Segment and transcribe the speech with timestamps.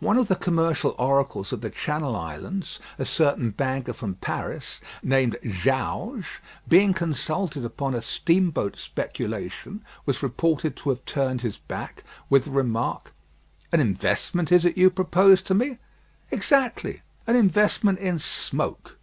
[0.00, 5.36] One of the commercial oracles of the Channel Islands, a certain banker from Paris, named
[5.44, 12.46] Jauge, being consulted upon a steamboat speculation, was reported to have turned his back, with
[12.46, 13.12] the remark,
[13.70, 15.78] "An investment is it you propose to me?
[16.32, 18.98] Exactly; an investment in smoke."